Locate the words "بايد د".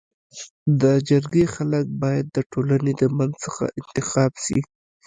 2.01-2.37